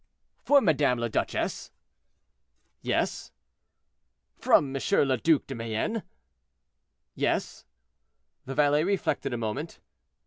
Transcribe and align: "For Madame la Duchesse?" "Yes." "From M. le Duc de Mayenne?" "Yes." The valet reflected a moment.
"For 0.39 0.61
Madame 0.61 0.97
la 0.97 1.09
Duchesse?" 1.09 1.69
"Yes." 2.81 3.31
"From 4.39 4.75
M. 4.75 4.75
le 5.07 5.17
Duc 5.17 5.45
de 5.45 5.53
Mayenne?" 5.53 6.01
"Yes." 7.13 7.65
The 8.45 8.55
valet 8.55 8.83
reflected 8.83 9.31
a 9.31 9.37
moment. 9.37 9.79